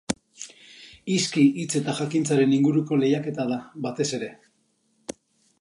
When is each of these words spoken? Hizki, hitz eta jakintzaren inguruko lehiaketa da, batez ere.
Hizki, 1.15 1.43
hitz 1.63 1.67
eta 1.81 1.95
jakintzaren 1.99 2.57
inguruko 2.57 3.01
lehiaketa 3.05 3.49
da, 3.55 3.61
batez 3.87 4.11
ere. 4.21 4.35